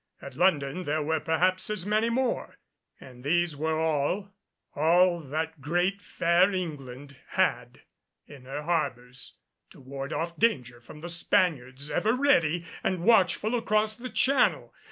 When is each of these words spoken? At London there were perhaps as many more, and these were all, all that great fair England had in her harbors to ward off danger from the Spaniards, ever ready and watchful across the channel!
At 0.19 0.33
London 0.35 0.85
there 0.85 1.03
were 1.03 1.19
perhaps 1.19 1.69
as 1.69 1.85
many 1.85 2.09
more, 2.09 2.57
and 2.99 3.23
these 3.23 3.55
were 3.55 3.77
all, 3.79 4.31
all 4.73 5.19
that 5.19 5.61
great 5.61 6.01
fair 6.01 6.51
England 6.51 7.17
had 7.27 7.81
in 8.25 8.45
her 8.45 8.63
harbors 8.63 9.35
to 9.69 9.79
ward 9.79 10.11
off 10.11 10.39
danger 10.39 10.81
from 10.81 11.01
the 11.01 11.09
Spaniards, 11.09 11.91
ever 11.91 12.13
ready 12.15 12.65
and 12.83 13.03
watchful 13.03 13.53
across 13.53 13.95
the 13.95 14.09
channel! 14.09 14.73